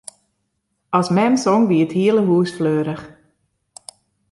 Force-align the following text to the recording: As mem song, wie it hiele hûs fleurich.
As 0.99 1.07
mem 1.15 1.35
song, 1.43 1.63
wie 1.69 1.83
it 1.85 1.95
hiele 1.97 2.23
hûs 2.27 2.49
fleurich. 2.57 3.05